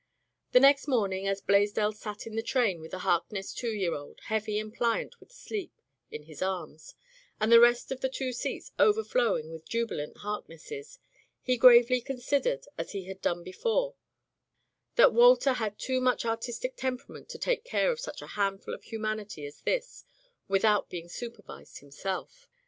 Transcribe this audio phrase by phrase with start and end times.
[0.51, 4.19] The next morning as Blaisdell sat in the train with the Harkness two year old,
[4.21, 6.95] heavy and pliant with sleep, in his arms,
[7.39, 10.97] and the rest of the two seats overflowing with jubi lant Harknesses,
[11.43, 13.93] he gravely considered, as he had done before,
[14.95, 18.85] that Walter had too much artistic temperament to take care of such a handful of
[18.85, 20.03] humanity as this
[20.47, 22.47] without being supervised himself.